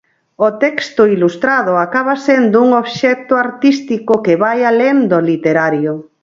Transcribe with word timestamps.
O 0.47 0.49
texto 0.63 1.01
ilustrado 1.15 1.73
acaba 1.85 2.21
sendo 2.27 2.55
un 2.65 2.69
obxecto 2.81 3.33
artístico 3.45 4.13
que 4.25 4.33
vai 4.43 4.59
alén 4.71 4.97
do 5.11 5.19
literario. 5.29 5.93